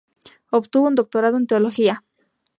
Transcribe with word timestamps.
Obtuvo 0.51 0.87
un 0.87 0.95
doctorado 0.95 1.37
en 1.37 1.45
teología. 1.45 2.03